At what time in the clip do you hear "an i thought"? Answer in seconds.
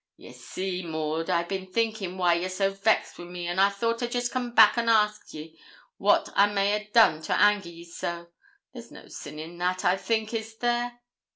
3.45-4.01